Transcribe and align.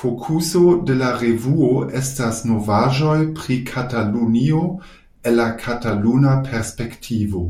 Fokuso 0.00 0.60
de 0.90 0.94
la 0.98 1.08
revuo 1.22 1.70
estas 2.00 2.36
novaĵoj 2.50 3.16
pri 3.40 3.56
Katalunio 3.70 4.60
el 5.30 5.36
la 5.40 5.48
kataluna 5.64 6.36
perspektivo. 6.50 7.42